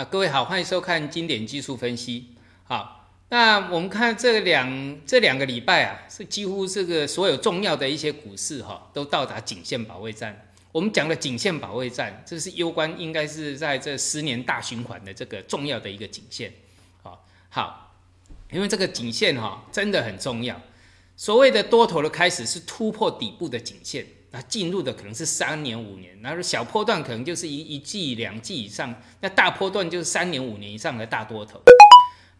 [0.00, 2.28] 啊，各位好，欢迎收看经典技术分析。
[2.64, 10.50] 好，那我们看这两这两个礼拜啊，是几乎这个所有重要的一些股市哈，都到达颈线保卫战。
[10.72, 16.50] 我们讲的颈线保卫战，这是攸关应该是在这十年大循环的这个重要的一个颈线。
[17.02, 17.94] 好，好，
[18.50, 20.58] 因为这个颈线哈真的很重要。
[21.14, 24.06] 所谓的多头的开始是突破底部的颈线。
[24.32, 31.60] 那进入的可能是三年五年，然后小波段可能就是一一季两季以上，那大波段就是三年五年以上的大多头。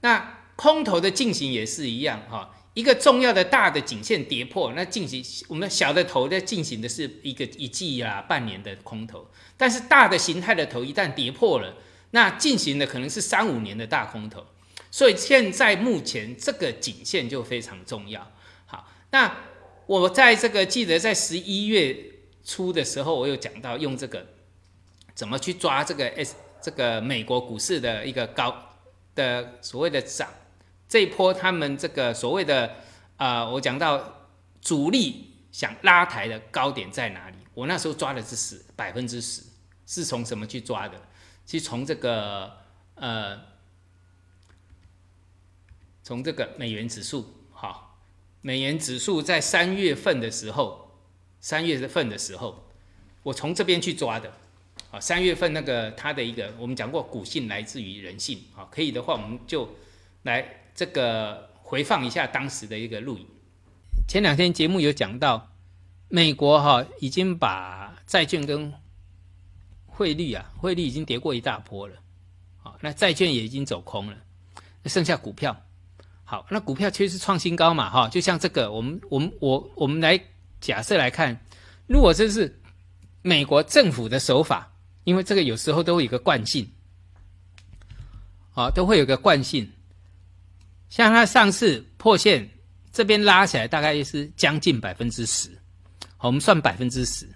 [0.03, 11.75] 那空头的进行也是一样哈，一个重要的大的颈线跌破，那进行我们小的头在进行的是一个一季啊半年的空头，但是大的形态的头一旦跌破了，
[12.13, 14.47] 那进行的可能是三五年的大空头。
[14.93, 18.31] 所以现在目前这个颈线就非常重要。
[18.67, 19.35] 好，那。
[19.91, 21.97] 我在这个记得在十一月
[22.45, 24.25] 初的时候，我有讲到用这个
[25.17, 28.77] 怎么去抓这个 S 这个美国股市的一个高
[29.17, 30.29] 的所谓的涨
[30.89, 32.77] 这一波，他们这个所谓的
[33.17, 34.29] 啊，我讲到
[34.63, 37.39] 主力想拉抬的高点在哪里？
[37.53, 39.43] 我那时候抓的是十百分之十，
[39.87, 41.03] 是从什么去抓的？
[41.47, 42.59] 是从这个
[42.95, 43.41] 呃，
[46.05, 47.40] 从这个美元指数。
[48.43, 50.91] 美元指数在三月份的时候，
[51.41, 52.67] 三月份的时候，
[53.23, 54.33] 我从这边去抓的，
[54.91, 59.69] 啊，三月份那个它的一个，我们讲过，股性来自于人性，啊，可以的话，我们就
[60.23, 63.27] 来这个回放一下当时的一个录影。
[64.09, 65.53] 前两天节目有讲到，
[66.09, 68.73] 美国哈已经把债券跟
[69.87, 71.97] 汇率啊，汇率已经跌过一大波了，
[72.63, 74.17] 啊，那债券也已经走空了，
[74.87, 75.55] 剩下股票。
[76.31, 80.17] 好，那股票确实创新高嘛，哈，就像这个，我们我们我我们来
[80.61, 81.37] 假设来看，
[81.89, 82.57] 如果这是
[83.21, 84.73] 美国政府的手法，
[85.03, 86.71] 因为这个有时候都会有个惯性，
[88.55, 89.69] 啊，都会有个惯性，
[90.89, 92.49] 像它上次破线
[92.93, 95.51] 这边拉起来，大概是将近百分之十，
[96.21, 97.29] 我们算百分之十，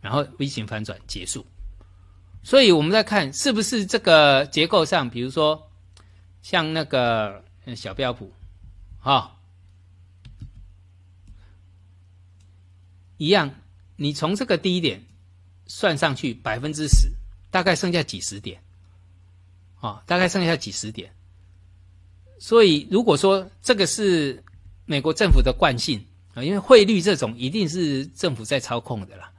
[0.00, 1.46] 然后 V 型反转结束，
[2.42, 5.70] 所以我们在看是不是这个结构上，比如说
[6.42, 7.44] 像那个
[7.76, 8.28] 小标普。
[9.02, 9.40] 好，
[13.16, 13.54] 一样，
[13.96, 15.02] 你从这个低点
[15.66, 17.10] 算上去百分之十，
[17.50, 18.62] 大概剩下几十点，
[19.80, 21.10] 啊，大概剩下几十点。
[22.38, 24.44] 所以如果说这个是
[24.84, 29.32] 美国政府的惯性啊，因为汇率这种一定是政府在操控的啦。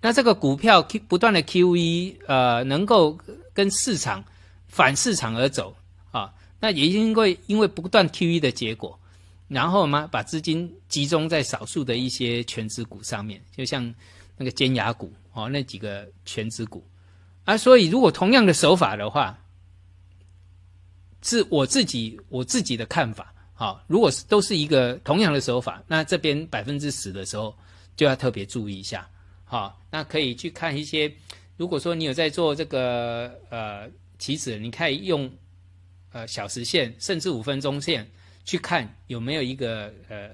[0.00, 3.16] 那这个股票 Q 不断的 QE，呃，能够
[3.52, 4.24] 跟市场
[4.66, 5.76] 反市场而走
[6.10, 8.98] 啊，那也因为因为不断 QE 的结果。
[9.54, 13.94] 然后嘛，把资金集中在少数的一些全职股上面，就像
[14.36, 16.84] 那个尖牙股哦，那几个全职股
[17.44, 17.56] 啊。
[17.56, 19.38] 所以，如果同样的手法的话，
[21.22, 23.32] 是我自己我自己的看法。
[23.54, 27.56] 好，如果是都是一个同样的手法，那这边百分之十的时候
[27.94, 29.08] 就要特别注意一下。
[29.44, 31.14] 好，那可以去看一些，
[31.56, 33.88] 如果说你有在做这个呃
[34.18, 35.30] 棋子，你可以用
[36.10, 38.10] 呃小时线，甚至五分钟线。
[38.44, 40.30] 去看有没有一个呃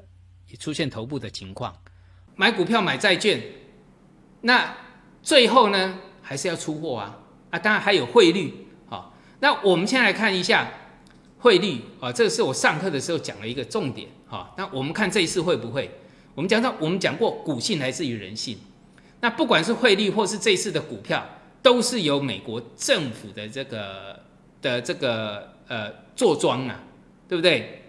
[0.58, 1.74] 出现头部的情况，
[2.34, 3.40] 买股票买债券，
[4.40, 4.76] 那
[5.22, 7.18] 最后呢还是要出货啊
[7.50, 7.58] 啊！
[7.58, 9.12] 当然还有汇率啊。
[9.40, 10.70] 那我们先来看一下
[11.38, 14.52] 汇率啊，这个是我上课的时候讲了一个重点哈。
[14.56, 15.90] 那我们看这一次会不会？
[16.34, 18.58] 我们讲到我们讲过股性来自于人性，
[19.20, 21.24] 那不管是汇率或是这一次的股票，
[21.62, 24.20] 都是由美国政府的这个
[24.62, 26.82] 的这个呃坐庄啊，
[27.28, 27.79] 对不对？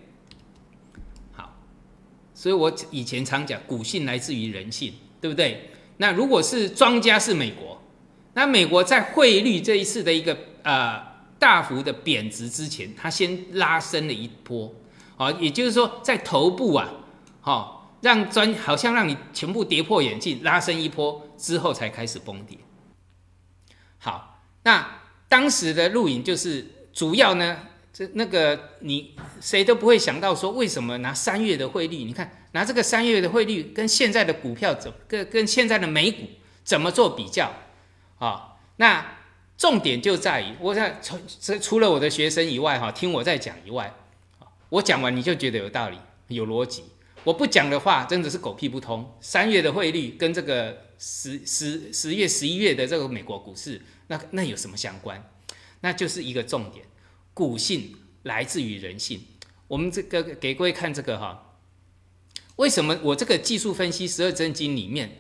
[2.42, 4.92] 所以我以前常讲，股性来自于人性，
[5.22, 5.70] 对不对？
[5.98, 7.80] 那如果是庄家是美国，
[8.34, 11.00] 那美国在汇率这一次的一个呃
[11.38, 14.74] 大幅的贬值之前，它先拉升了一波，
[15.18, 16.90] 好，也就是说在头部啊，
[17.42, 22.58] 好，让专好像让你全部跌破眼镜，拉升一波之后才开始崩跌。
[24.00, 24.84] 好，那
[25.30, 27.68] 当时的录影就是主要呢。
[27.94, 32.04] 这那个你谁都不会想到说为什么拿三月的汇率？
[32.06, 36.20] 你看拿这个三月的汇率跟现在的股票怎跟跟现在的美股
[36.64, 37.54] 怎么做比较
[38.18, 38.56] 啊？
[38.78, 39.18] 那
[39.58, 43.94] 重点就在于，我在除除除了我的学生以外哈，听我在讲以外，
[44.70, 45.98] 我讲完你就觉得有道理
[46.30, 46.84] 有逻辑。
[47.24, 49.16] 我不讲的话，真的是狗屁不通。
[49.22, 55.24] 三月的汇率跟这个十十十月十一月的这个美国股市，那那有什么相关？
[55.82, 56.84] 那就是一个重点。
[57.42, 59.20] 股性来自于人性，
[59.68, 61.58] 我们这个给各位看这个哈，
[62.58, 65.18] 为什么我这个技术分析十二真经里面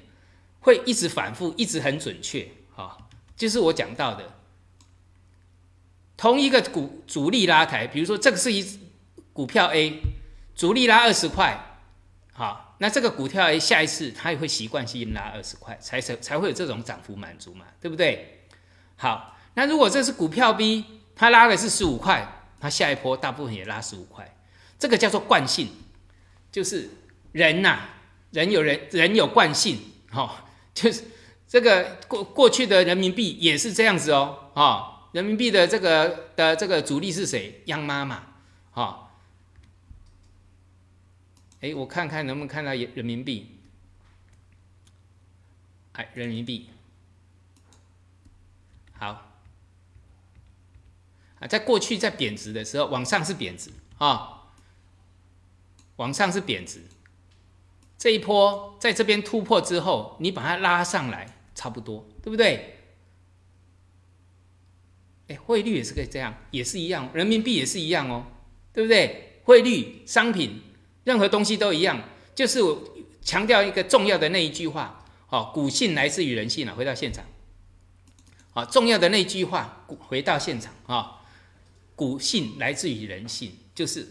[0.59, 3.09] 会一直反复，一直很准确哈？
[3.35, 4.35] 就是我讲到的，
[6.15, 8.79] 同一个股主力拉抬，比如说这个是一
[9.33, 9.99] 股票 A，
[10.53, 11.81] 主力拉二十块，
[12.33, 18.45] 好，那这个股票 A 下一次它也会习惯性拉二十块，才才才会有这种涨幅满足嘛，对不对？
[18.95, 20.85] 好，那如果这是股票 B，
[21.15, 24.35] 它拉的是十五块，它下一波大部分也拉十五块，
[24.79, 25.69] 这个叫做惯性，
[26.51, 26.89] 就是
[27.31, 27.79] 人呐，
[28.31, 29.79] 人有人人有惯性，
[30.09, 31.03] 哈， 就是
[31.47, 37.61] 这个过过去的人民币也是这样子哦，啊，人民币的这个的这个主力是谁？
[37.65, 38.23] 央妈嘛，
[38.71, 39.07] 哈。
[41.61, 43.59] 哎，我看看能不能看到人民币，
[45.91, 46.71] 哎，人民币，
[48.97, 49.30] 好，
[51.41, 54.43] 啊，在过去在贬值的时候，往上是贬值啊，
[55.97, 56.81] 往上是贬值，
[57.97, 62.77] 这一波在这边突破之后，你把它拉上来，差不多，对不对？
[65.27, 68.25] 哎，汇率也是可以这样，也是一样，人民币也是一样哦，
[68.71, 69.41] 对不对？
[69.43, 70.61] 汇率、商品。
[71.03, 71.99] 任何东西都一样，
[72.35, 72.79] 就是我
[73.23, 76.75] 强调一个重要的那一句话，哦，股性来自于人性啊。
[76.75, 77.25] 回到现场，
[78.51, 81.20] 好，重要的那句话，回到现场啊，
[81.95, 84.07] 股性来自于人性，就是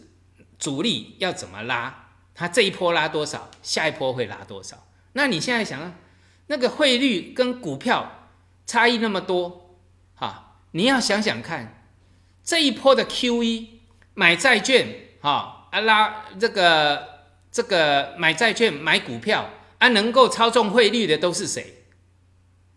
[0.59, 4.87] 主力要怎么拉，它这一波拉多少，下一波会拉多少。
[5.13, 5.95] 那你现在想，
[6.47, 8.29] 那个汇率跟股票
[8.67, 9.79] 差异那么多，
[10.15, 11.85] 哈，你要想想看，
[12.45, 13.81] 这一波的 Q E
[14.15, 14.87] 买债券，
[15.21, 15.57] 哈。
[15.71, 17.21] 啊拉这个
[17.53, 19.49] 这个买债券买股票
[19.79, 21.85] 啊，能够操纵汇率的都是谁？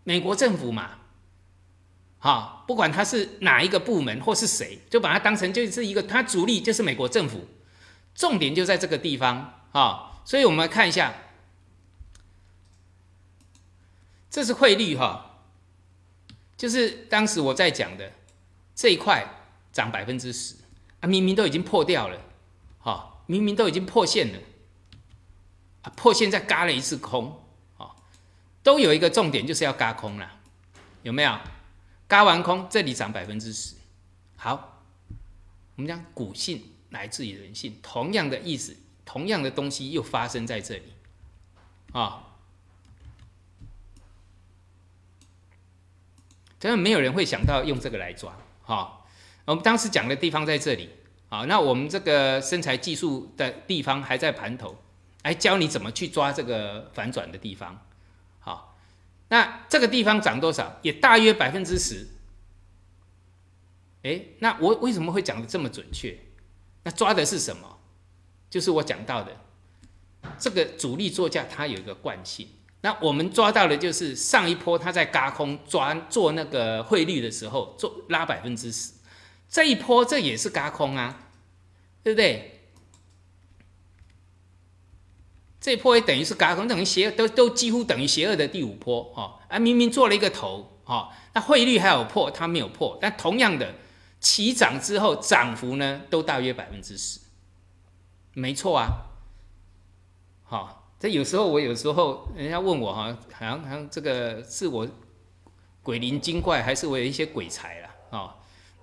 [0.03, 0.99] 美国政府嘛，
[2.23, 7.49] 好，不管他是哪一个部门或是谁，就把它当成就是一个，它主力就是美国政府，
[8.15, 10.21] 重点就在这个地方啊。
[10.23, 11.13] 所以我们来看一下，
[14.29, 15.41] 这是汇率哈，
[16.55, 18.13] 就是当时我在讲的
[18.73, 19.27] 这一块
[19.73, 20.55] 涨百分之十
[21.01, 22.17] 啊，明明都已经破掉了。
[22.79, 24.39] 哈，明明都已经破线了，
[25.81, 27.43] 啊，破线再嘎了一次空，
[27.75, 27.91] 啊，
[28.63, 30.39] 都有一个重点，就是要嘎空了，
[31.01, 31.37] 有没有？
[32.13, 33.73] 嘎完空，这里涨百分之十。
[34.35, 34.83] 好，
[35.75, 36.61] 我们讲股性
[36.91, 40.93] 来自于人性，同样的意思，同样的东西又发生在这里，
[41.91, 42.35] 啊，
[46.59, 49.07] 真的没有人会想到用这个来抓，哈，
[49.45, 50.91] 我们当时讲的地方在这里。
[51.29, 54.77] 好，那我们这个身材技术的地方还在盘头，
[55.23, 57.83] 来教你怎么去抓这个反转的地方。
[59.33, 60.77] 那这个地方涨多少？
[60.83, 62.07] 也大约百分之十。
[64.03, 66.15] 哎，那我为什么会讲的这么准确？
[66.83, 67.79] 那抓的是什么？
[68.47, 69.35] 就是我讲到的
[70.37, 72.47] 这个主力作价，它有一个惯性。
[72.81, 78.91] 那我们抓到的就是上一波它在嘎空抓做那个汇率的时候，做拉百分之十。
[79.49, 81.31] 这一波这也是嘎空啊。
[82.03, 82.52] 对不对？
[85.63, 89.39] 这波也等于是嘎空，等于邪都都几乎等于邪恶的第五波哦。
[89.47, 92.97] 啊，明明做了一个头哦，那汇率还有破，它没有破。
[92.99, 93.73] 但同样的，
[94.19, 97.21] 起涨之后涨幅呢，都大约百分之十，
[98.33, 98.89] 没错啊。
[100.43, 104.85] 好，这有时候我有时候人家问我哈，好像好像这个是我
[105.81, 108.33] 鬼灵精怪，还是我有一些鬼才了哦？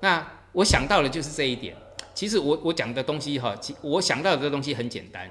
[0.01, 1.77] 那我想到的就是这一点。
[2.15, 5.31] 其实我我讲的东西哈，我想到的东西很简单，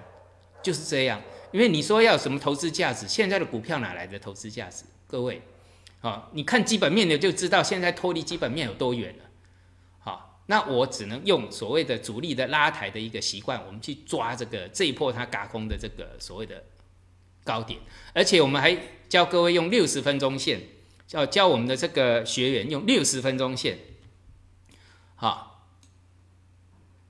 [0.62, 1.20] 就是这样。
[1.52, 4.84] 因为你说要什么投资价值，现在的股票哪来的投资价值？
[5.08, 5.42] 各位，
[6.02, 9.24] 啊，你看基本面的就知道现在脱离基本面有多远了。
[10.00, 16.64] 好，那我只能用所谓的主力的拉抬的一个习惯，我们去抓这个这一波它嘎空的这个所谓的
[17.44, 17.80] 高点，
[18.14, 18.78] 而且我们还
[19.08, 20.62] 教各位用六十分钟线，
[21.08, 23.78] 教教我们的这个学员用六十分钟线，
[25.16, 25.48] 好。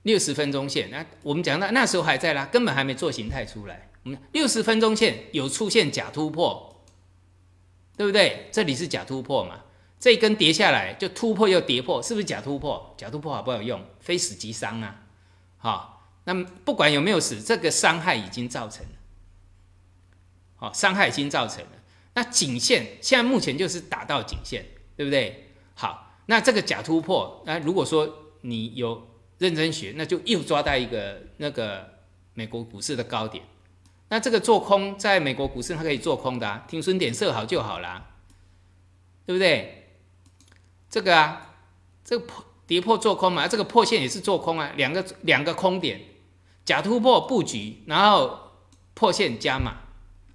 [0.03, 3.88] 六十分钟线，那我们讲到那时候还在拉，根本还没做形态出来。
[4.09, 6.83] 们六十分钟线有出现假突破，
[7.95, 8.49] 对不对？
[8.51, 9.61] 这里是假突破嘛？
[9.99, 12.95] 这一根跌下来就突破又跌破，是不是假突破？
[12.97, 13.81] 假突破好不好用？
[13.99, 15.03] 非死即伤啊！
[15.57, 18.91] 好，那么不管有没有死，这个伤害已经造成了。
[20.55, 21.71] 好，伤害已经造成了。
[22.15, 24.65] 那颈线现在目前就是打到颈线，
[24.97, 25.51] 对不对？
[25.75, 29.07] 好，那这个假突破，那如果说你有。
[29.39, 31.89] 认真学，那就又抓到一个那个
[32.33, 33.41] 美国股市的高点。
[34.09, 38.07] 那这个做空在美国股市它可以做空的啊，停损点设好就好啦，
[39.25, 39.75] 对不对？
[40.89, 41.53] 这个啊，
[42.03, 46.01] 这个破跌破做空嘛，这个破线也是做空啊，两个两个空点，
[46.65, 48.51] 假突破布局，然后
[48.95, 49.77] 破线加码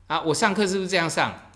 [0.07, 0.21] 啊。
[0.21, 1.51] 我上课是不是这样上？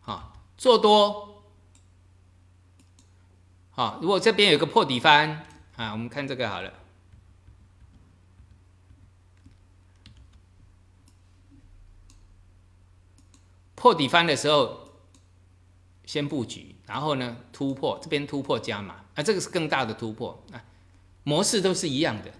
[0.00, 1.42] 好，做多。
[3.70, 6.70] 好，如果这边有个破底翻啊，我们看这个好了。
[13.86, 14.88] 破底翻的时候，
[16.04, 20.64] 先布局，然后呢突破，这边突破加码，啊，这个是更大的突破啊，
[21.22, 22.32] 模式都是一样的。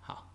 [0.00, 0.34] 好，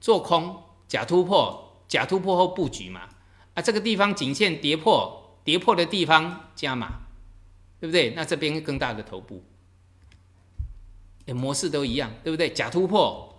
[0.00, 3.08] 做空假突破，假突破后布局嘛，
[3.54, 7.02] 啊，这个地方颈线跌破，跌破的地方加码，
[7.78, 8.14] 对不对？
[8.16, 9.44] 那这边更大的头部，
[11.26, 12.52] 模式都一样，对不对？
[12.52, 13.30] 假突破。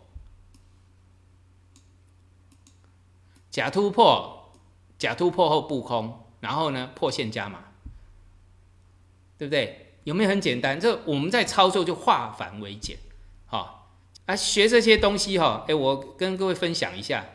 [3.55, 4.51] 假突破，
[4.97, 7.63] 假突破后布空，然后呢破线加码，
[9.37, 9.93] 对不对？
[10.03, 10.77] 有没有很简单？
[10.77, 12.97] 这我们在操作就化繁为简，
[13.45, 13.89] 好
[14.25, 17.25] 啊，学这些东西哈，哎，我跟各位分享一下，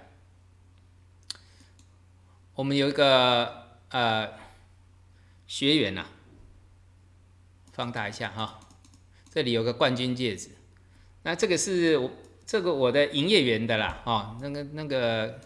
[2.54, 4.28] 我们有一个呃
[5.46, 6.04] 学员呐，
[7.72, 8.60] 放大一下哈，
[9.30, 10.50] 这里有个冠军戒指，
[11.22, 12.10] 那这个是我
[12.44, 15.40] 这个我的营业员的啦，哦，那个那个。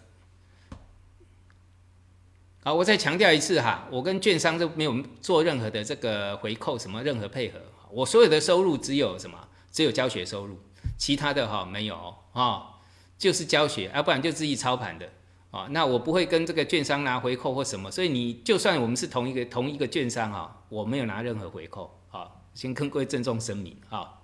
[2.66, 9.36] 好，我再强调一次哈，我跟券商都没有做任何的这个回扣，什么任何配合，我所有的收入只有什么，
[9.70, 10.58] 只有教学收入，
[10.96, 12.80] 其他的哈没有啊，
[13.18, 15.06] 就是教学，要不然就自己操盘的
[15.50, 15.66] 啊。
[15.72, 24.20] 那我不会跟这个券商拿回扣或什么，所以你就算我们是同一个同一个券商哈，我没有拿任何回扣啊，先跟各位郑重声明啊，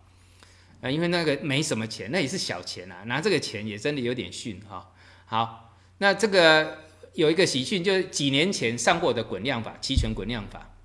[0.81, 4.93] 啊，因为那个没什么钱，那也是小钱啊，拿这个钱也真的有点逊哈。
[5.27, 6.89] 好，那这个。
[7.15, 10.77] 有一个喜讯，就是几年前上过的滚量法，期权滚量法，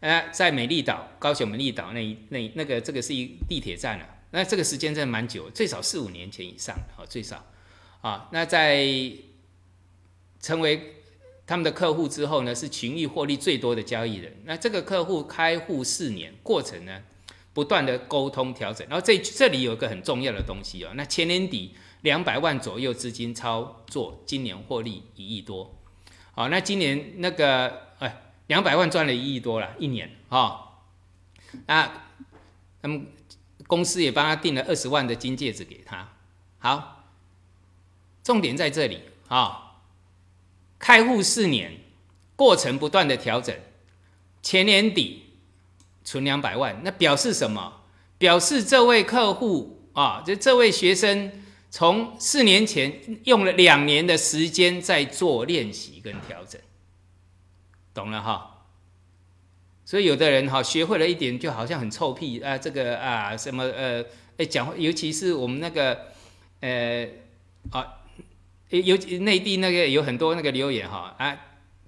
[0.00, 7.46] 呃，在美丽岛，高雄美丽岛那那那个这个是一地铁站了，那这个时间真的蛮久，最少四五年前以上，哦，最少，
[8.02, 8.86] 啊，那在
[10.40, 10.96] 成为
[11.46, 14.36] 他们的客户之后呢，是群益获利最多的交易人。
[14.44, 17.02] 那这个客户开户四年，过程呢，
[17.54, 21.74] 不断的沟通调整，然后这这里有一个很重要的东西哦，那前年底。
[22.06, 25.76] 两百万左右资金操作，今年获利一亿多，
[26.36, 30.84] 好，那今年那个哎，两百万赚了一亿多了，一年啊，
[31.66, 31.90] 那
[32.82, 33.00] 那么
[33.66, 36.12] 公司也帮他订了二十万的金戒指给他，
[36.60, 37.08] 好，
[38.22, 39.80] 重点在这里啊，
[40.78, 41.76] 开户四年，
[42.36, 43.52] 过程不断的调整，
[44.42, 45.24] 前年底
[46.04, 47.80] 存两百万，那表示什么？
[48.16, 51.42] 表示这位客户啊，就这位学生。
[51.76, 56.58] 从四年前用了两年的时间在做练习跟调整，
[57.92, 58.64] 懂了哈？
[59.84, 64.02] 所以有的人哈学会了一点，就好像很臭屁啊，这个啊什么呃，
[64.38, 66.06] 哎讲，尤其是我们那个
[66.60, 67.06] 呃
[67.70, 67.86] 啊，
[68.70, 71.38] 尤其内地那个有很多那个留言哈啊，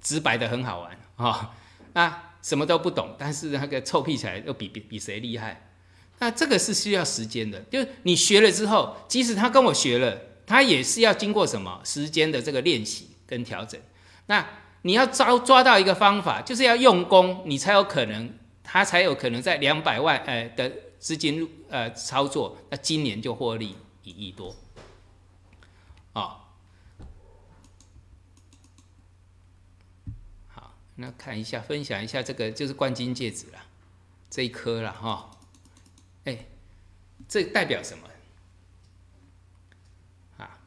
[0.02, 1.54] 直白的很好玩哈
[1.94, 5.67] 啊，什么都不懂，但是那个臭屁起来又比比比谁厉害。
[6.20, 13.80] 那这个是需要时间的，就是你学了之后，即使他跟我学了，他也是要经过什么时间的这个练习跟调整。
[14.26, 14.44] 那
[14.82, 24.56] 你要抓抓到一个方法，就是要用功，你才有可能，他才有可能在两百万呃的资金呃操作，那今年就获利一亿多。
[26.14, 26.38] 哦，
[30.48, 33.58] 好，那看一下，分享一下这个就是冠军戒指了，
[34.28, 35.27] 这一颗了哈。
[36.28, 36.36] 哎，
[37.26, 38.06] 这代表什么？
[40.36, 40.60] 啊，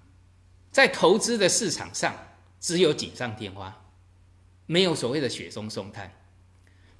[0.71, 2.15] 在投资的市场上，
[2.59, 3.85] 只有锦上添花，
[4.65, 6.11] 没有所谓的雪中送炭。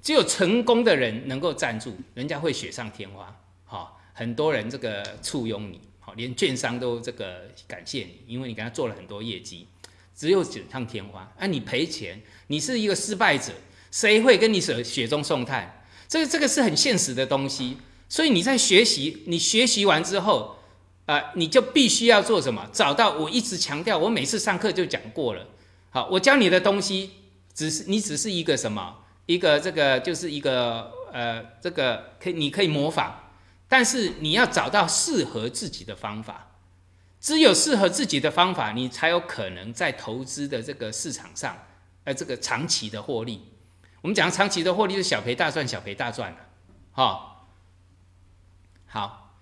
[0.00, 3.36] 只有成功的人能够站住，人家会雪上添花。
[3.64, 9.66] 好，很多人这个簇拥你，好，连券商都这个感谢你，因为你给他做了很多业绩。
[10.14, 13.52] 只有锦上添花，啊，你赔钱，你是一个失败者，
[13.90, 15.84] 谁会跟你雪雪中送炭？
[16.06, 17.78] 这个这个是很现实的东西。
[18.12, 20.58] 所以你在学习，你学习完之后，
[21.06, 22.68] 啊，你就必须要做什么？
[22.70, 25.46] 找到我一直强调，我每次上课就讲过了。
[25.88, 27.10] 好，我教你的东西，
[27.54, 28.96] 只是你只是一个什么？
[29.24, 33.12] 一个这个就是一个呃，这个可以你可以模仿，
[33.66, 36.50] 但是你要找到适合自己的方法。
[37.18, 41.56] 只有适合自己的方法，你才有可能在投资的这个市场上，
[42.04, 43.40] 呃，这个长期的获利。
[44.02, 46.38] 我们讲长期的获利是小赔大赚，小赔大赚了，
[46.92, 47.30] 哈。
[48.92, 49.38] 好，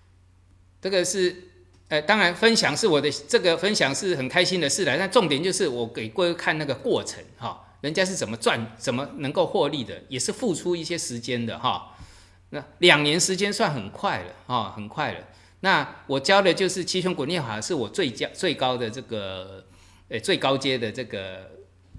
[0.81, 1.49] 这个是，
[1.89, 11.97] 呃，当然分享是我的这个分享是很开心的事来，但重点就是我给各位看那个过程哈，人家是怎么赚，怎么能够获利的，也是付出一些时间的哈。
[12.51, 15.27] 那两年时间算很快了哈，很快了。
[15.63, 19.67] 那我教的就是七雄滚念法，是我最教最高的这个，
[20.09, 21.51] 呃，最高阶的这个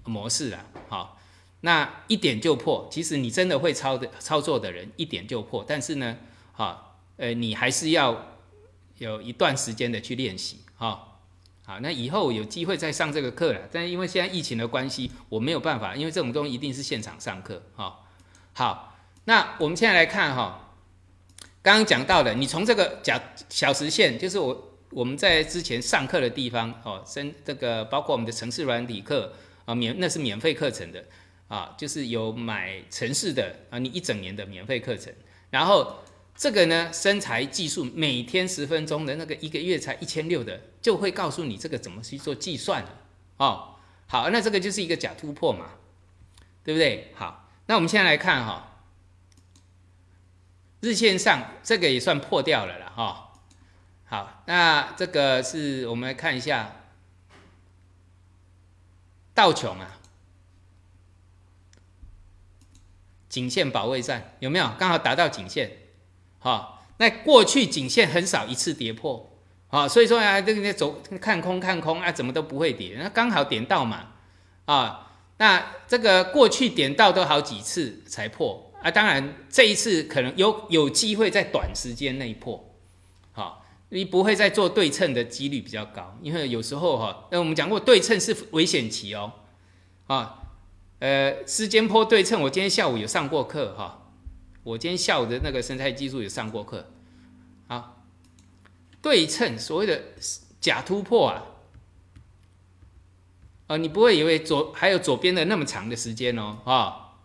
[0.06, 0.66] 模式啊。
[0.88, 1.20] 好，
[1.60, 2.88] 那一点就破。
[2.90, 5.66] 其实你真的会操的操作的人，一点就破。
[5.68, 6.18] 但是呢，
[6.54, 6.91] 哈，
[7.22, 8.40] 呃，你还是要
[8.98, 11.20] 有一段时间的去练习，哈。
[11.64, 13.60] 好，那以后有机会再上这个课了。
[13.72, 18.00] 但因为现在疫情的关系，我没有办法，因为这种东西一定是现场上课，哈。
[18.54, 20.74] 好，那我们现在来看哈，
[21.62, 29.32] 刚刚讲到的，你从这个假小时线，就是我我们在之前上课的地方，哦，升这个包括我们的城市软体课
[29.66, 31.06] 啊，免那是免费课程的。
[31.48, 35.14] 啊，就是有买城市的啊，你一整年的免费课程，
[35.52, 36.00] 然后
[36.36, 42.98] 这个呢，身材技术每天十分钟的那个一个月才一千六的，就会告诉你这个怎么去做计算的
[43.38, 43.76] 哦。
[44.08, 45.72] 好，那这个就是一个假突破嘛，
[46.64, 47.14] 对不对？
[47.16, 48.82] 好，那我们现在来看哈，
[50.80, 53.34] 日线上这个也算破掉了了哈。
[54.06, 56.76] 好，那这个是我们来看一下
[59.34, 60.00] 道琼啊。
[63.30, 65.78] 颈线保卫战有没有刚好达到颈线？
[66.44, 69.32] 好，那过去颈线很少一次跌破，
[69.70, 74.14] 啊，所以说啊，这个走看空看空啊，怎么都不会跌，那刚好点到嘛，
[74.66, 82.74] 啊，那这个过去点到都好几次才破啊，当然这一次可能有有机会在短时间内破，
[83.32, 89.32] 好，你不会再做对称的几率比较高，因为有时候哈，那我们讲过对称是危险期哦，
[90.08, 90.40] 啊。
[91.00, 94.01] 呃，时间波对称，我今天下午有上过课哈。
[94.64, 96.92] 我今天下午的那个生态技术有上过课。
[97.68, 98.04] 好，
[99.02, 100.04] 对称所谓的
[100.60, 101.44] 假突破啊，
[103.68, 107.16] 哦，你不会以为左还有左边的那么长的时间哦啊。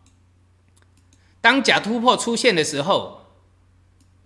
[1.41, 3.27] 当假突破出现的时候，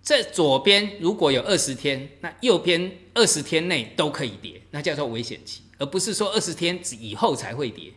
[0.01, 7.93] 这左边如果有二十天，那右边二十天内都可以跌，那叫做危险期，而不是说二十天以后才会跌。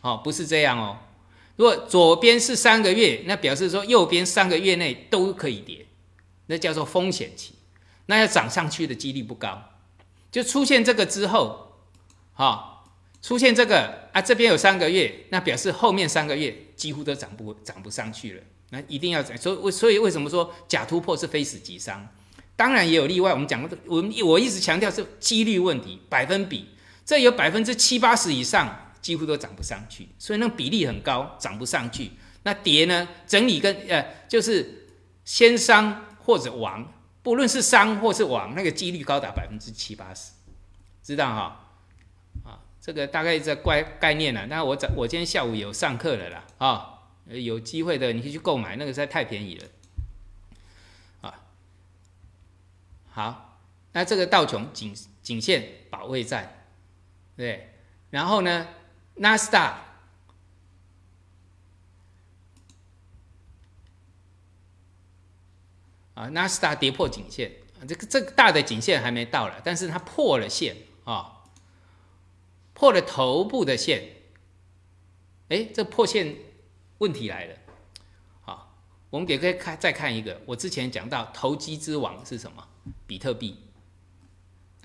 [0.00, 0.98] 哦，不是这样哦。
[1.56, 5.86] 如果左边是三个月，那表示说右边三个月内都可以跌，
[6.46, 7.52] 那叫做风险期，
[8.06, 9.62] 那要涨上去的几率不高。
[10.32, 11.76] 就出现这个之后，
[12.32, 12.82] 哈，
[13.22, 18.42] 出现这个啊，这边有三个月，那表示后面三个月几乎都涨不涨不上去了。
[18.70, 22.08] 那一定要涨，所以所以为什么说假突破是非死即伤？
[22.56, 26.66] 当然也有例外，我们讲过，我们我一直强调是几率问题，百分比，
[27.06, 28.80] 这有百分之七八十以上。
[29.04, 32.12] 几乎都涨不上去，所以那比例很高，涨不上去。
[32.42, 33.06] 那跌呢？
[33.26, 34.86] 整理跟呃，就是
[35.26, 36.90] 先伤或者亡，
[37.22, 40.32] 不论是伤或是亡，那个几率高达百分之七八十，
[41.02, 41.70] 知道哈？
[42.46, 44.46] 啊，这个大概这概概念了。
[44.46, 49.66] 那我早我今天下午有上课了啦，啊，有机会的你可以去购买，那个实在太便宜了。
[51.20, 51.44] 啊，
[53.10, 53.60] 好，
[53.92, 56.64] 那这个道琼颈颈线保卫战，
[57.36, 57.74] 对，
[58.08, 58.66] 然后呢？
[59.16, 59.80] 纳斯达
[66.14, 67.52] 啊，纳斯达跌破颈线
[67.86, 71.44] 这个这个大的颈线还没到了，但是它破了线啊，
[72.72, 74.08] 破了头部的线。
[75.48, 76.36] 哎，这破线
[76.98, 77.56] 问题来了。
[78.40, 78.74] 好，
[79.10, 82.66] 我们也可以看再看一个，我之前讲到投机之王是什么？
[83.06, 83.60] 比特币。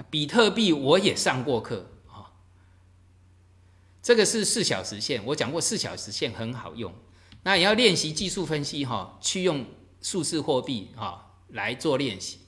[0.10, 1.86] 比特币我也上过课。
[4.10, 6.91] 这个是四小时线，我讲过四小时线很好用。
[7.43, 9.63] 那你要练习技术分析哈，去用
[10.02, 12.39] 数字货币哈来做练习。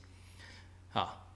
[0.89, 1.32] 好，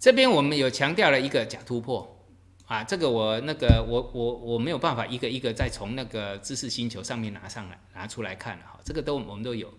[0.00, 2.26] 这边我们有强调了一个假突破
[2.66, 9.72] 啊，这个我那个我我我没有办法一个一个再从那个知识星球上面拿上来拿出来看了哈，这个都我们都有。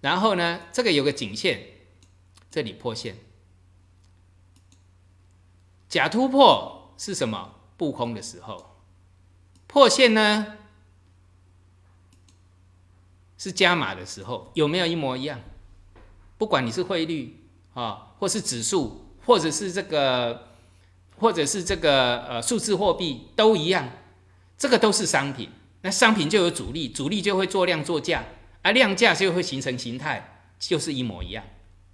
[0.00, 1.62] 然后呢，这个有个颈线，
[2.50, 3.16] 这里破线，
[5.88, 7.60] 假突破是什么？
[7.76, 8.71] 布空的时候，
[9.72, 10.58] 破线呢
[13.38, 15.40] 是加码的时候，有没有一模一样？
[16.36, 17.40] 不管你是汇率
[17.72, 20.48] 啊，或是指数，或者是这个，
[21.16, 23.88] 或者是这个呃数字货币，都一样。
[24.58, 25.48] 这个都是商品，
[25.80, 28.26] 那商品就有主力，主力就会做量做价，
[28.60, 31.42] 而量价就会形成形态，就是一模一样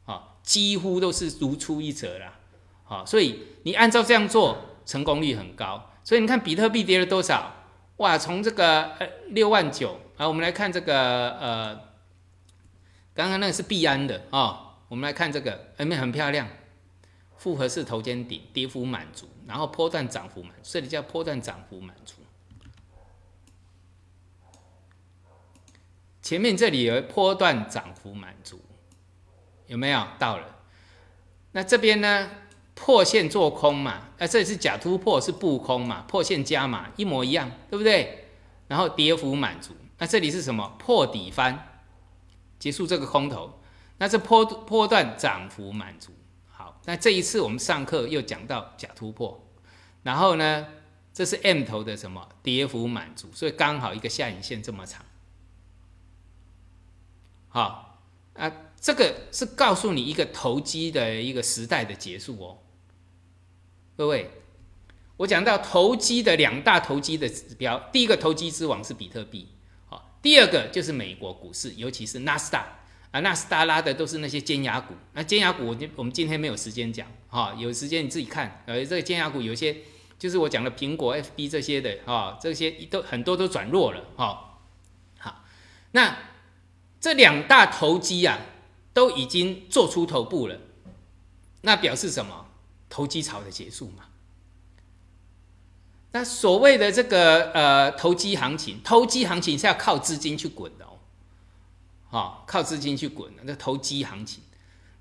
[0.05, 2.35] 啊，几乎都是如出一辙了。
[2.83, 4.65] 好，所以你按照这样做。
[4.89, 7.58] 成功率很高，所以你看比特币跌了多少？
[7.99, 11.75] 哇，从这个呃六万九啊，我们来看这个呃，
[13.13, 16.49] 刚刚那个是必安的啊，我们来看这个，有没有很漂亮？
[17.37, 22.15] 复合式头肩顶，跌幅满足，然后波段涨幅满，这里叫波段涨幅满足。
[26.23, 28.61] 前面这里有波段涨幅满足，
[29.67, 30.57] 有没有到了？
[31.53, 32.31] 那这边呢？
[32.81, 38.29] 破线做空嘛，啊，这里是假突破，是布空嘛，破线加码，一模一样，对不对？
[38.69, 39.75] 然后跌幅满足。
[39.99, 40.77] 那这里是什么？
[40.79, 41.81] 破底翻，
[42.61, 43.61] 结束这个空头。
[43.99, 46.13] 那这波波段涨幅满足。
[46.49, 49.45] 好，那这一次我们上课又讲到假突破，
[50.05, 50.69] 然后呢，
[51.13, 55.05] 这是 M 头的什么跌幅满足，所以刚好一个下影线这么长。
[57.49, 57.99] 好，
[58.35, 62.59] 啊，这个是告诉你一个投机的一个时代的结束哦，
[63.99, 64.31] 各位。
[65.17, 69.49] 我讲到投机的两大投机的指标，第一个投机之王是比特币，
[69.87, 72.79] 好，第二个就是美国股市，尤其是纳斯达
[73.11, 79.79] 啊，纳斯达拉的都是那些尖牙股，那尖牙股我我们今天没有时间讲，哈，有时间你自己看，呃，这个尖牙股有些
[80.17, 84.61] 就是我讲的苹果、FB 这些的，哈，这些都很多都转弱了，哈，
[85.19, 85.45] 好，
[85.91, 86.17] 那
[87.01, 88.39] 这两大投机啊，
[88.95, 90.61] 都已经做出头部了，
[91.63, 92.45] 那表示什么？
[92.89, 94.05] 投机潮的结束嘛。
[96.13, 100.99] 那所谓的这个呃投机行情，投机行情是要靠资金去滚的哦，
[102.09, 104.43] 好，靠资金去滚的那投机行情，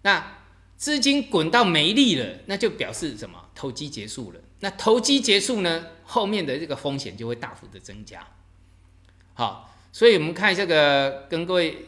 [0.02, 0.40] 那
[0.76, 3.46] 资金滚到没力了，那就表示什么？
[3.56, 4.40] 投机结束了。
[4.60, 8.28] 那投机结束呢，后面的这个风险就会大幅的增加。
[9.34, 11.88] 好，所以我们看这个跟各位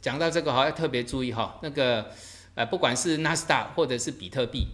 [0.00, 2.10] 讲到这个哈，要特别注意哈，那个
[2.54, 4.68] 呃不管是纳斯达或者是比特币。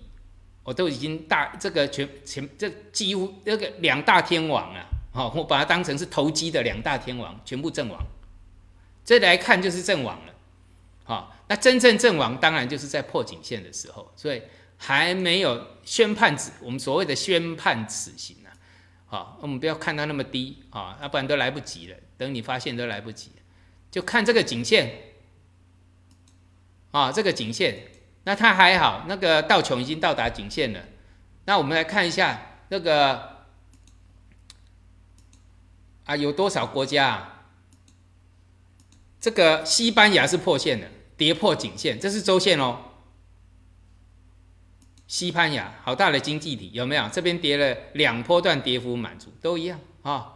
[0.70, 8.00] 我都已经大这个全全这几乎那个两大天王啊，好，我把它当成是投机的两大天王，全部阵亡。
[9.04, 10.32] 这来看就是阵亡了，
[11.02, 14.40] 好，那真正阵亡当然就是在破颈线的时候，所以
[14.76, 18.54] 还没有宣判死，我们所谓的宣判死刑啊，
[19.06, 23.32] 好，我们不要看它那么低啊，要不然都来不及了，等你发现都来不及，
[23.90, 24.94] 就看这个颈线
[26.92, 27.89] 啊，这个颈线。
[28.24, 30.80] 那它还好，那个道琼已经到达颈线了。
[31.46, 33.46] 那我们来看一下那个
[36.04, 37.46] 啊，有多少国家啊？
[39.20, 42.78] 这个西班牙是破线的，跌破颈线，这是周线哦。
[45.06, 47.08] 西班牙好大的经济体，有没有？
[47.08, 50.34] 这边跌了两波段，跌幅满足，都一样啊。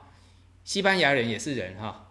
[0.64, 2.03] 西班牙人也是人哈。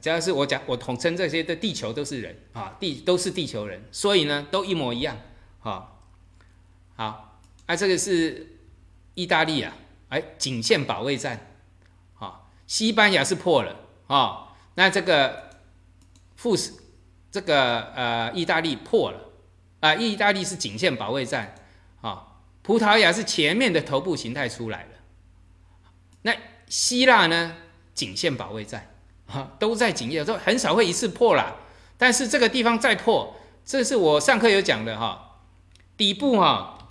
[0.00, 5.16] 只要是我讲，我统称这些的地球都是人啊，地都是地球人，所以呢，都一模一样，
[5.60, 6.02] 好，
[6.96, 8.58] 好，啊，这个是
[9.14, 9.74] 意大利啊，
[10.08, 11.54] 哎，仅限保卫战，
[12.18, 15.50] 啊，西班牙是破了啊，那这个
[16.34, 16.72] 富士，
[17.30, 19.20] 这个呃，意大利破了
[19.80, 21.54] 啊，意大利是仅限保卫战，
[22.00, 24.90] 啊，葡萄牙是前面的头部形态出来了，
[26.22, 27.56] 那希腊呢，
[27.94, 28.90] 仅限保卫战。
[29.26, 31.56] 哈，都在颈业，说很少会一次破了，
[31.98, 35.40] 但是这个地方再破，这是我上课有讲的哈，
[35.96, 36.88] 底部哈，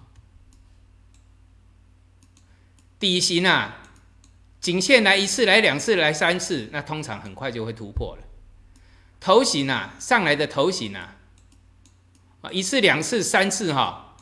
[3.00, 3.78] 底型啊，
[4.60, 8.24] 颈线来一次，来两次，来三次，那通常很快就会突破了。
[9.20, 11.16] 头型啊，上来的头型啊，
[12.42, 14.18] 啊一次、两次、三次哈，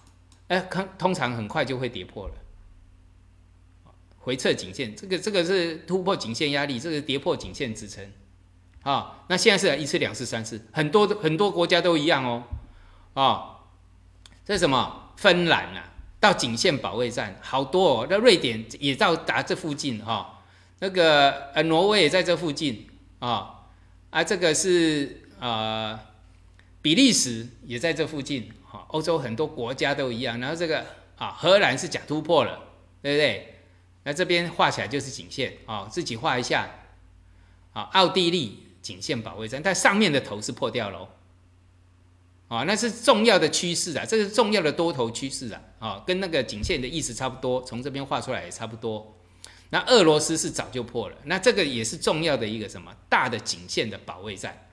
[0.47, 2.35] 哎，通通常很快就会跌破了。
[4.23, 8.09] 回撤颈线，这个这个是突破颈线压力，这个跌破颈线支撑，
[8.81, 12.43] 啊，那现在是一次、两次、三次，很多很多国家都一样哦，
[13.13, 13.59] 啊，
[14.45, 15.13] 这是什么？
[15.17, 20.41] 芬兰啊，到颈线保卫战好多哦，那瑞典也到达这附近哈，
[20.79, 22.87] 那个呃挪威也在这附近
[23.19, 23.67] 啊，
[24.09, 25.99] 啊这个是呃
[26.81, 30.85] 比利时也在这附近，哈，欧洲很多国家都一样，然后这个
[31.17, 32.59] 啊荷兰是假突破了，
[33.01, 33.52] 对不对？
[34.05, 36.69] 那这边画起来就是颈线啊，自己画一下
[37.71, 37.83] 啊。
[37.93, 41.07] 奥地利颈线保卫战，但上面的头是破掉喽，
[42.49, 49.17] 啊，那是重要的趋势啊，这是重要的多头趋势啊，啊，跟那个颈线的意思差不多，从这边画出来也差不多。
[49.69, 54.67] 那俄罗斯是早就破了，那这个也是重要的一个什么大的颈线的保卫战，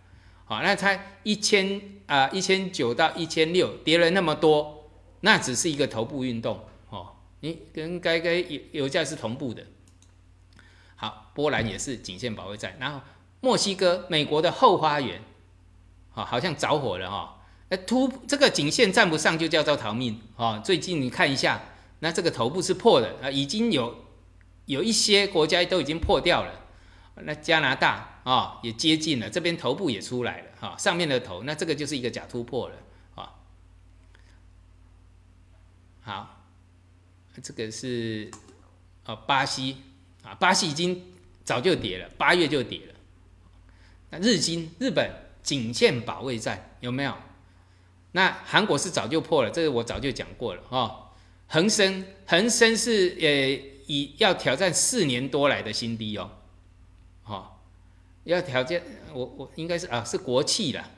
[0.45, 4.91] 好，那它一千啊一千九到一千六跌了那么多，
[5.21, 6.67] 那只是一个头部运动。
[7.43, 9.65] 你跟该该油油价是同步的，
[10.95, 13.01] 好，波兰也是颈线保卫战，然后
[13.41, 15.23] 墨西哥美国的后花园，
[16.11, 20.59] 好，好像着火了哈，那突这个颈线站不上就叫做逃命啊。
[20.59, 21.63] 最近你看一下，
[22.01, 24.05] 那这个头部是破的啊，已经有
[24.67, 26.53] 有一些国家都已经破掉了，
[27.15, 32.77] 那加拿大啊也接近了，这边头部也出来了哈，上面的头，那这个就是一个假突破了
[33.15, 33.33] 啊，
[36.03, 36.40] 好。
[37.43, 38.31] 这个是
[39.05, 39.77] 呃巴西
[40.23, 41.03] 啊，巴西已经
[41.45, 42.95] 早就跌了，八月就跌了。
[44.11, 45.11] 那日经日本
[45.43, 47.15] 颈线保卫战有没有？
[48.13, 51.13] 那韩国是早就破了，这个我早就讲过了哈。
[51.47, 53.29] 恒生恒生是呃
[53.87, 56.31] 以要挑战四年多来的新低哦，
[57.23, 57.61] 哈，
[58.25, 58.81] 要挑战
[59.13, 60.91] 我我应该是啊是国企啦，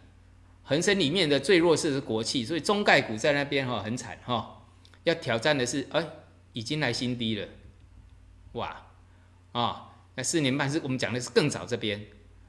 [0.62, 4.62] 恒生里面的最弱势是国企，所以中概股在那边哈很惨哈，
[5.04, 6.06] 要挑战的是哎
[6.52, 7.48] 已经来新低了，
[8.52, 8.86] 哇
[9.52, 12.04] 啊那四年半是我们讲的是更早这边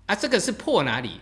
[0.05, 1.21] 啊这个是破哪里？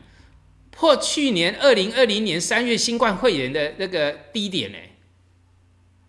[0.72, 4.78] 破去年二零二零年三月新冠肺炎的那个低点呢，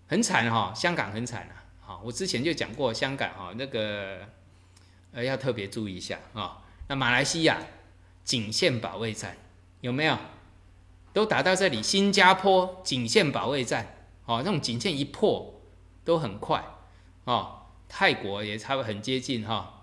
[0.07, 1.65] 很惨哈，香港很惨啊。
[1.81, 4.21] 好，我之前就讲过香港哈，那个
[5.13, 6.63] 呃要特别注意一下啊。
[6.89, 7.59] 那马来西亚
[8.25, 9.37] 颈线保卫战
[9.81, 10.17] 有没有？
[11.13, 11.83] 都打到这里。
[11.83, 15.52] 新加坡颈线保卫战，哦，那种颈线一破
[16.05, 16.65] 都很快
[17.25, 17.61] 哦。
[17.89, 19.83] 泰国也差不多很接近哈。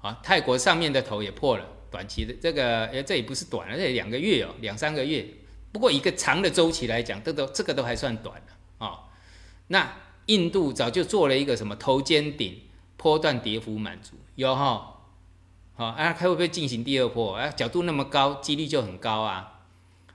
[0.00, 1.66] 啊，泰国上面的头也破了。
[1.90, 5.24] 短期的这个，哎，这也不是短了，这两个月哦，两三个月。
[5.70, 9.04] 不过一个长的周期来讲，这都这个都还算短的啊。
[9.68, 12.62] 那印度早就做了一个什么头肩顶
[12.96, 15.02] 波段跌幅满足，有哈？
[15.76, 17.36] 好啊，它会不会进行第二波？
[17.36, 19.60] 啊，角度那么高，几率就很高啊。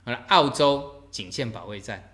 [0.04, 2.09] 好了，澳洲颈线保卫战，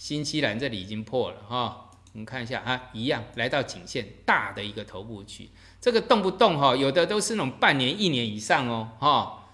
[0.00, 1.90] 新西兰这里已经破了哈。
[2.14, 5.50] 我们看一下啊，一样来到颈线大的一个头部区。
[5.78, 9.46] 这个动不动哈，有的都是那种半年、一年以上哦，哈，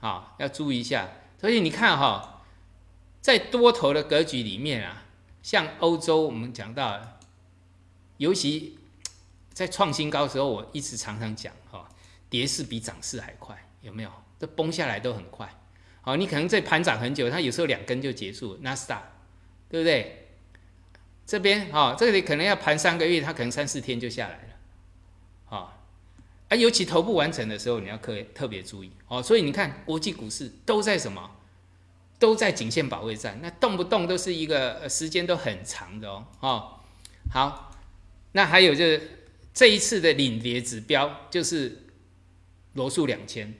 [0.00, 1.08] 好要注意一下。
[1.40, 2.42] 所以你看哈，
[3.20, 5.04] 在多头的格局里面啊，
[5.44, 7.00] 像欧洲我们讲到，
[8.16, 8.78] 尤其
[9.52, 11.88] 在创新高的时候，我一直常常讲哈，
[12.28, 14.10] 跌势比涨势还快，有没有？
[14.40, 15.48] 这崩下来都很快。
[16.00, 19.02] 好，你可能在盘涨很久，它有时候两根就结束，纳斯达，
[19.70, 20.28] 对不对？
[21.26, 25.56] 这边哈，这里可能要盘三个月，它可能三四天就下来了。
[25.56, 25.78] 啊，
[26.48, 29.22] 啊，尤其头部完成的时候，你要特特别注意哦。
[29.22, 31.36] 所以你看，国际股市都在什么？
[32.18, 36.26] 都在颈线保卫战，那动不动都是一个时间都很长的哦。
[36.40, 36.80] 哦，
[37.32, 37.74] 好，
[38.32, 41.86] 那还有就是这一次的领跌指标就是
[42.74, 43.54] 罗素两千，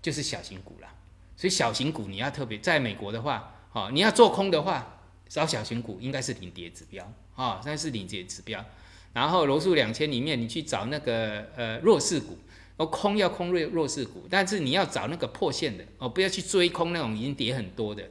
[0.00, 0.88] 就是小型股了。
[1.36, 4.95] 所以小型股你要特别，在美国的话，哦，你要做空的话，
[5.28, 8.64] 找小型股应该是领跌指标啊，那是领跌指标。
[9.12, 12.38] 然后罗素两千里面，你去找那个呃弱势股，
[12.76, 18.02] 哦空要空弱弱势股，但是你要找那个破线的哦，不要去追空那种已经跌很多的。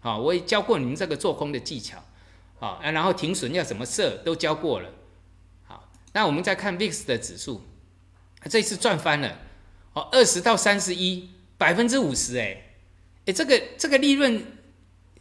[0.00, 2.02] 好，我也教过你们这个做空的技巧，
[2.58, 4.90] 好，然后停损要怎么设都教过了。
[5.64, 7.62] 好，那我们再看 VIX 的指数，
[8.48, 9.38] 这次赚翻了，
[9.94, 12.74] 哦二十到三十一，百分之五十，哎，
[13.26, 14.44] 哎这个这个利润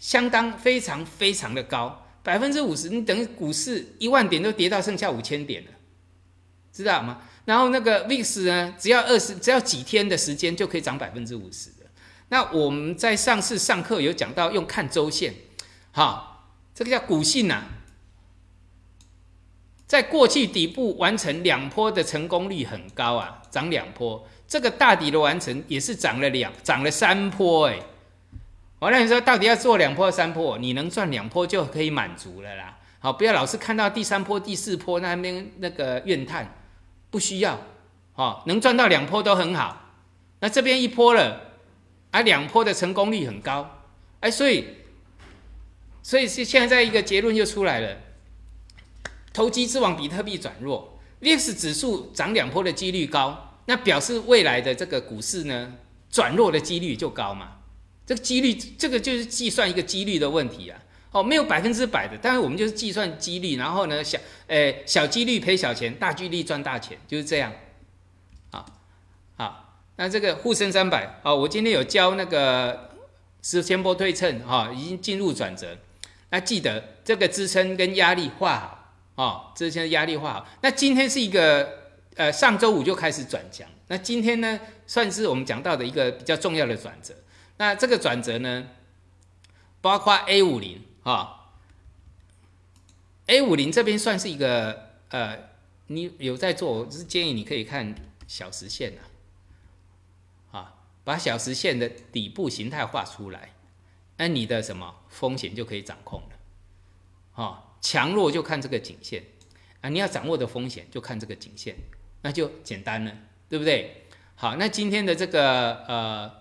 [0.01, 2.05] 相当非常非常的高。
[2.23, 5.71] 百分之五十，你等于股市一万点都跌到剩下五千点了，
[6.73, 7.21] 知道吗？
[7.45, 11.85] 然后那个 VIX 呢，只要二十，只要几天的时间就可以涨百分之五十的。
[12.29, 15.33] 那我们在上次上课有讲到用看周线，
[15.91, 17.63] 好，这个叫股性呐，
[19.87, 27.79] 在过去底部完成两波的成功率很高啊，涨两波，这个大底的完成也是涨了两，涨了三波哎。
[28.81, 32.79] 我那你说到底要做两波三波，你能赚两波就可以满足了啦。
[32.97, 36.51] 好，不要老是看到第三波、第四波那边那个怨叹，
[37.11, 37.59] 不需要。
[38.15, 39.91] 哦，能赚到两波都很好。
[40.39, 41.59] 那这边一波了，
[42.09, 43.83] 啊，两波的成功率很高。
[44.19, 44.65] 哎，所以，
[46.01, 47.97] 所以是现在一个结论又出来了：
[49.31, 55.75] 投机之王比特币转弱，VIX 指数涨两波的几率高，那表示未来的这个股市呢
[56.09, 57.57] 转弱的几率就高嘛。
[58.05, 60.79] 这个几率，这个就是计算一个几率的问题啊。
[61.11, 67.51] 哦，没有百分之百的，但是我们就是计算几率，然后呢，小，诶，小几率赔小钱，大几率赚大钱，就是这样。
[68.51, 68.65] 啊，
[69.35, 72.91] 好，那这个沪深三百，哦，我今天有教那个
[73.41, 75.77] 十千波对称，哈，已经进入转折。
[76.29, 80.47] 那记得这个支撑跟压力画好，哦，支撑压力画好。
[80.61, 81.67] 那今天是一个，
[82.15, 87.13] 呃，上周五就开始转强，那今天呢，算是我们讲到的一个比较重要的转折。
[87.57, 88.67] 那这个转折呢，
[89.81, 91.51] 包括 A 五零啊
[93.27, 95.49] ，A 五零这边算是一个呃，
[95.87, 97.93] 你有在做，我是建议你可以看
[98.27, 98.93] 小时线
[100.51, 103.53] 啊，啊，把小时线的底部形态画出来，
[104.17, 109.23] 那你的什么风险就可以掌控了，啊，强弱就看这个颈线
[109.81, 111.75] 啊，你要掌握的风险就看这个颈线，
[112.23, 113.15] 那就简单了，
[113.47, 114.07] 对不对？
[114.35, 116.40] 好，那今天的这个呃。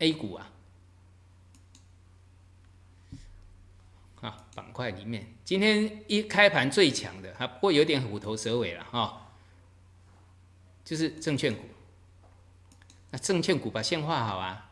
[0.00, 0.50] A 股啊，
[4.22, 9.28] 啊板块里面，今天一开盘最强的，啊，不过有点虎头蛇尾了哈，
[10.84, 11.62] 就是证券股。
[13.10, 14.70] 那证券股把线画好啊，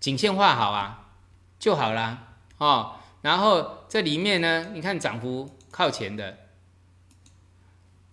[0.00, 1.12] 颈线画好啊，
[1.58, 2.96] 就好啦，哦。
[3.22, 6.38] 然后这里面呢，你看涨幅靠前的，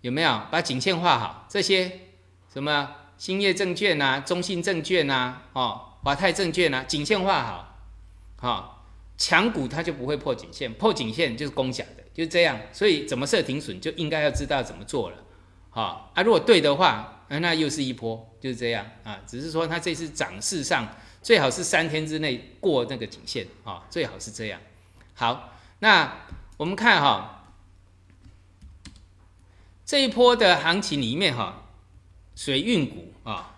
[0.01, 1.45] 有没有把颈线画好？
[1.47, 2.09] 这些
[2.51, 7.77] 什么兴业证券啊、中信证券啊、哦华泰证券啊，颈线画好，
[8.37, 8.85] 好
[9.17, 12.59] 强股它就不会破颈线，破颈线就是攻假的，就这样。
[12.71, 15.17] 所以怎么设停损，就应该要知道怎么做了，
[15.69, 16.21] 好啊。
[16.21, 19.21] 如果对的话，那又是一波，就是这样啊。
[19.25, 20.87] 只是说它这次涨势上
[21.21, 24.59] 最好是三天之内过那个颈线啊，最好是这样。
[25.13, 26.25] 好，那
[26.57, 27.39] 我们看哈。
[29.85, 31.65] 这一波的行情里面哈，
[32.35, 33.52] 水运股啊，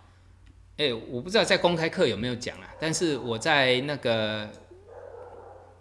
[0.77, 4.49] 哎，我不知道在公开课有没有讲啊，但是我在那个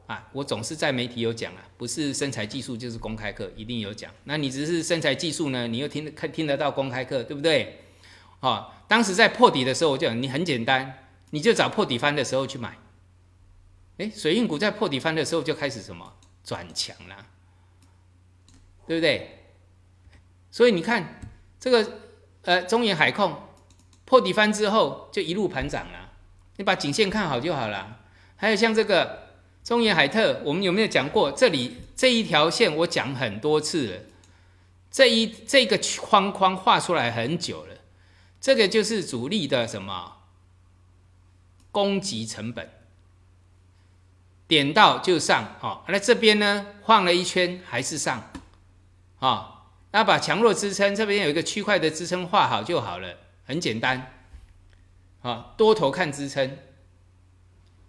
[0.07, 4.13] 啊，我总是在媒体有讲啊，不是身材技术就是公开课一定有讲。
[4.25, 7.81] 那你只是身材技术呢，你又听看听得到公开课，对不对？
[8.39, 12.79] 啊，当时在破底的时候，我就讲你很简单，你就找破底翻的时候去买。
[13.99, 17.27] 哎，水运股在破底翻的时候就开始什么转强了，
[18.87, 19.41] 对不对？
[20.51, 21.21] 所以你看
[21.59, 21.93] 这个
[22.43, 23.37] 呃中远海控
[24.15, 26.13] 破底翻之后就一路盘涨了，
[26.55, 27.99] 你把颈线看好就好了。
[28.37, 29.31] 还有像这个
[29.65, 31.33] 中远海特，我们有没有讲过？
[31.33, 34.01] 这里这一条线我讲很多次了，
[34.89, 37.75] 这一这个框框画出来很久了，
[38.41, 40.19] 这个就是主力的什么
[41.73, 42.71] 攻击成本，
[44.47, 45.83] 点到就上哦。
[45.89, 48.31] 那这边呢晃了一圈还是上
[49.19, 49.65] 啊。
[49.91, 54.13] 那把强弱支撑这边有一个区块的支撑画好就好了，很简单，
[55.23, 56.59] 啊，多头看支撑，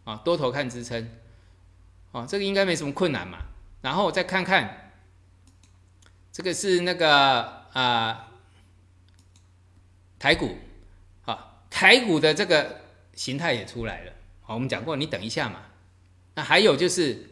[0.03, 1.09] 啊，多头看支撑，
[2.11, 3.39] 啊，这个应该没什么困难嘛。
[3.81, 4.91] 然后再看看，
[6.31, 8.31] 这个是那个啊，
[10.19, 10.57] 台股，
[11.25, 12.81] 啊，台股的这个
[13.13, 14.13] 形态也出来了。
[14.41, 15.61] 好，我们讲过，你等一下嘛。
[16.33, 17.29] 那还有就是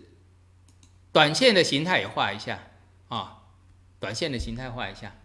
[1.12, 2.60] 短线的形态也画一下，
[3.10, 3.40] 啊。
[4.00, 5.16] 短线的形态画一下，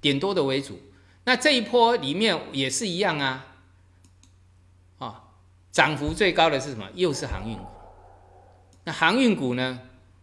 [0.00, 0.80] 点多的为主。
[1.24, 3.46] 那这一波里面也是一样啊，
[4.98, 5.24] 啊，
[5.70, 6.88] 涨幅最高的是什么？
[6.94, 7.66] 又是航运股。
[8.84, 9.80] 那航运股呢？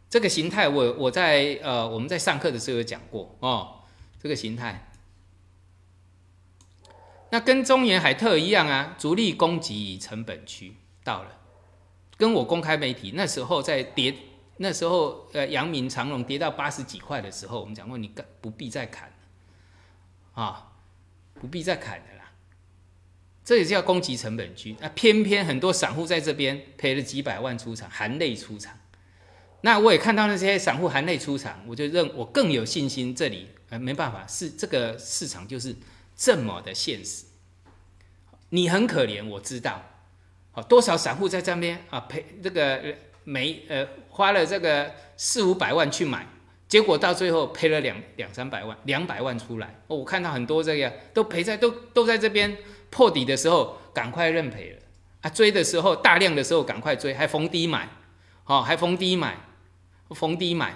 [0.09, 3.81] 这个形态我我在呃我们在上课的时候有讲过哦，
[4.21, 4.89] 这个形态。
[7.29, 11.29] 那跟中原海特一样啊，主力攻击成本区到了，
[12.15, 14.15] 跟我公开媒体那时候在跌。
[14.59, 19.13] 那时候，呃，阳明长隆跌到八十几块的时候，我们讲过，你不不必再砍
[20.33, 20.71] 啊，
[21.39, 22.31] 不必再砍的啦。
[23.43, 24.75] 这也叫攻击成本区。
[24.79, 28.77] 那偏偏很多散户在这边赔了几百万出场，含泪出场。
[29.61, 33.15] 那我也看到那些散户含泪出场，我就认我更有信心。
[33.15, 35.75] 这里呃没办法，是这个市场就是
[36.15, 37.25] 这么的现实。
[38.49, 39.83] 你很可怜，我知道。
[40.51, 42.95] 好，多少散户在这边啊赔这个。
[43.29, 46.25] 没呃花了这个四五百万去买，
[46.67, 49.79] 结果到最后赔了两两三百万，两百万出来。
[49.87, 52.57] 哦，我看到很多这个都赔在都都在这边
[52.89, 54.79] 破底的时候赶快认赔了
[55.21, 57.89] 啊，追的时候大量的时候赶快追，还逢低买，
[58.45, 59.37] 哦还逢低买，
[60.09, 60.73] 逢低买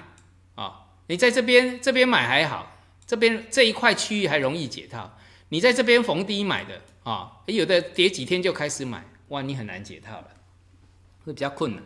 [0.55, 0.87] 啊！
[1.07, 5.17] 你在这边这边买还好，这边这一块区域还容易解套。
[5.49, 10.27] 你在这边逢低买的啊，有的跌几天就开始买，哇，你很难解套了，
[11.25, 11.83] 会比较困难。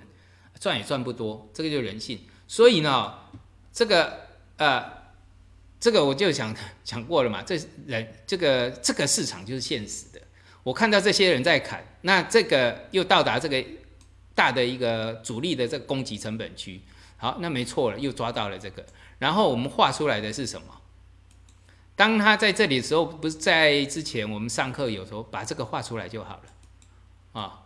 [0.59, 2.19] 赚也赚不多，这个就人性。
[2.47, 3.13] 所以呢，
[3.75, 4.21] 这个
[4.55, 4.89] 呃，
[5.81, 7.43] 这个我就讲讲过了嘛。
[7.43, 10.21] 这人这个这个市场就是现实的。
[10.63, 13.61] 我看到这些人在砍，那这个又到达这个
[14.33, 16.79] 大的一个主力的这个供给成本区。
[17.17, 18.85] 好，那没错了，又抓到了这个。
[19.19, 20.67] 然后我们画出来的是什么？
[21.97, 27.61] 当他在这里的时候，不是在之前我们上课有时候把这个画出来就好了啊。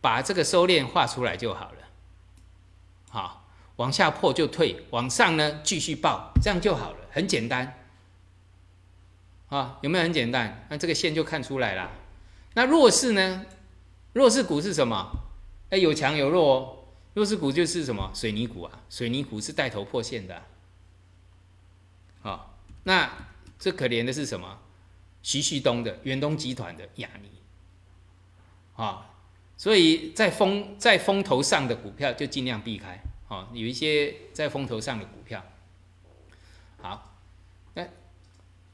[0.00, 1.78] 把这个收敛画出来就好了，
[3.08, 3.43] 好，
[3.76, 7.84] 往下破就退，往上呢继续爆，这样就好了，很简单，
[9.48, 10.66] 啊，有没有很简单？
[10.70, 11.90] 那这个线就看出来了。
[12.54, 13.46] 那弱势呢？
[14.12, 15.10] 弱势股是什么？
[15.70, 16.78] 哎，有强有弱哦。
[17.14, 18.10] 弱势股就是什么？
[18.14, 20.42] 水泥股啊，水泥股是带头破线的。
[22.22, 23.10] 好，那
[23.58, 24.58] 这可怜的是什么？
[25.22, 27.28] 徐旭东的远东集团的亚尼，
[28.76, 29.10] 啊。
[29.56, 35.42] 所以在风在风头上的股票就尽量避开，哦，有一些在风头上的股票，
[36.80, 37.16] 好，
[37.74, 37.86] 那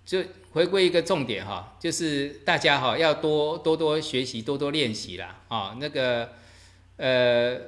[0.05, 6.32] 就回归一个重点哈，就是大家哈要多多多学习，多多练习啦，啊，那个
[6.96, 7.61] 呃，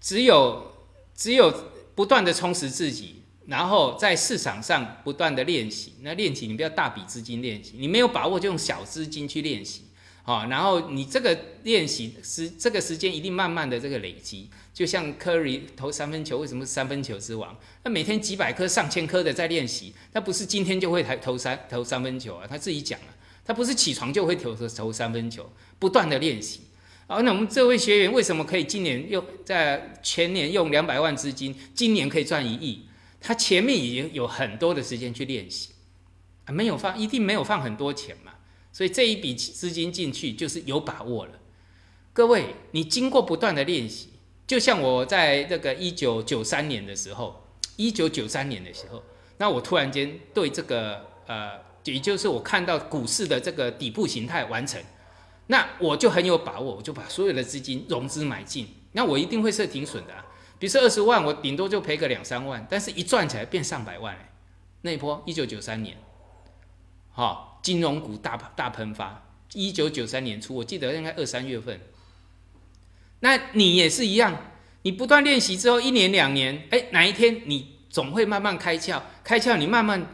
[0.00, 0.72] 只有
[1.14, 1.52] 只有
[1.96, 9.86] 不断的充实自己，然后在市场上不断的练习，那练习你不要大笔资金练习，你没有把握就用小资金去练习。
[10.26, 17.54] 好，然后你这个练习时这个时间一定慢慢的这个累积，就像 Curry 投三分球，为什么三分球之王？
[17.82, 23.06] 他每天几百颗、上千颗的在练习，他不是今天就会投投三投三分球啊，他自己讲了，
[23.44, 26.62] 他不是起床就会投投三分球，不断的练习。
[27.06, 32.88] 好，那我们这位学员为什么可以今年用在前年用两百万资金，今年可以赚一亿？
[33.20, 35.72] 他前面已经有很多的时间去练习，
[36.48, 38.16] 没有放，一定没有放很多钱。
[38.74, 41.32] 所以这一笔资金进去就是有把握了。
[42.12, 44.08] 各位，你经过不断的练习，
[44.48, 47.46] 就像我在这个一九九三年的时候，
[47.76, 49.00] 一九九三年的时候，
[49.38, 51.52] 那我突然间对这个呃，
[51.84, 54.82] 也就是我看到股市的这个底部形态完成，
[55.46, 60.12] 那我就很有把握，我就把所有的资金融资买进，那我一定会设停损的。
[60.58, 64.18] 比如说二十万，我顶多就赔个两三万，但是一赚起来变上百万。
[64.82, 65.96] 那一波一九九三年，
[67.12, 67.53] 好。
[67.64, 71.80] 金融股大大喷发，一九九三年初，我记得应该二三月份。
[73.20, 74.36] 那你也是一样，
[74.82, 80.06] 你不断练习之后，一年两年，哎，哪一天你总会慢慢开窍，开窍，你慢慢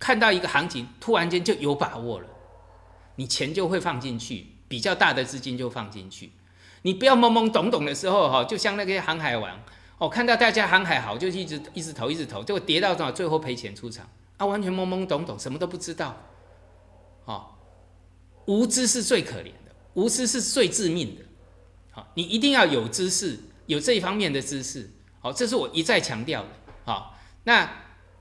[0.00, 2.26] 看到一个行情，突然间就有把握了，
[3.14, 6.32] 你钱就会放进去，比较大的资金就放进去。
[6.82, 9.60] 你不要懵懵懂懂的时候，哈，就像那个航海王，
[9.98, 16.16] 哦，看到大家航海好，就一直一直投，一直投，结果跌到，最后赔钱出场，啊，完全懵懵懂懂，什么都不知道。
[17.26, 17.46] 啊，
[18.46, 21.22] 无知是最可怜的，无知是最致命的。
[21.90, 24.88] 好，你一定要有知识，有这一方面的知识。
[25.20, 26.48] 好，这是我一再强调的。
[26.84, 27.68] 好，那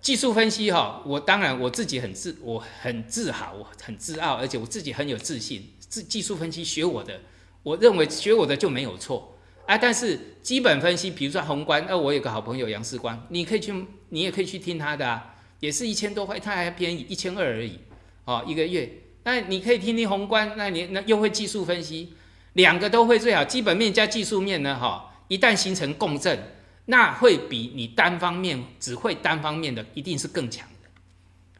[0.01, 5.71] 技术分析哈，我当然我自己很自，我很自豪，我很自傲，而且我自己很有自信。
[5.79, 7.21] 自技术分析学我的，
[7.63, 9.77] 我认为学我的就没有错啊。
[9.77, 17.79] 但是基本分析，比如说宏观，那我有个好朋友杨世光，你可以去，你也可以去听他的啊，也是一千多块，他还便宜一千二而已。
[18.25, 18.89] 哦，一个月，
[19.23, 22.13] 那你可以听听宏观，那你那又会技术分析，
[22.53, 26.37] 两个都会最好，基本面加技术面呢，哈，一旦形成共振，
[26.85, 30.89] 那会比你单方面只会单方面的一定是更强的，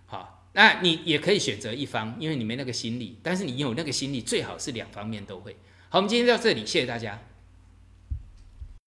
[0.05, 5.55] 好，那你也可以选择一方，因为你没那个心力，但是你有那个心力，最好是两方面都会。
[5.89, 7.22] 好，我们今天到这里，谢谢大家。